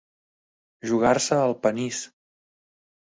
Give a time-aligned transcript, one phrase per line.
[0.91, 1.99] Jugar-se el panís.